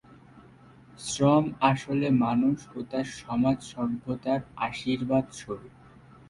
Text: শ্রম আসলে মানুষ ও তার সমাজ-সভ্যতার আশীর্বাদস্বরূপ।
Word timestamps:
শ্রম 0.99 1.45
আসলে 1.61 2.07
মানুষ 2.23 2.57
ও 2.75 2.89
তার 2.91 3.07
সমাজ-সভ্যতার 3.19 4.39
আশীর্বাদস্বরূপ। 4.67 5.73